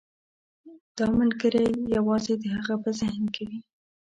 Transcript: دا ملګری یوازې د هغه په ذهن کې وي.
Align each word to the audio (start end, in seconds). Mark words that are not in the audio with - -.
دا 0.97 1.05
ملګری 1.19 1.67
یوازې 1.95 2.33
د 2.37 2.45
هغه 2.55 2.75
په 2.83 2.89
ذهن 2.99 3.25
کې 3.35 3.43
وي. 3.49 3.59